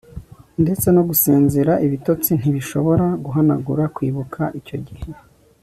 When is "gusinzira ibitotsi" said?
1.09-2.29